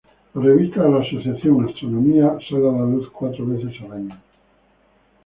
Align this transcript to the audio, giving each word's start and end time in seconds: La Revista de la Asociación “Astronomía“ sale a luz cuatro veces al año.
La 0.33 0.41
Revista 0.41 0.81
de 0.81 0.89
la 0.89 1.01
Asociación 1.01 1.69
“Astronomía“ 1.69 2.35
sale 2.49 2.67
a 2.67 2.71
luz 2.71 3.07
cuatro 3.11 3.45
veces 3.45 3.79
al 3.83 3.91
año. 3.91 4.19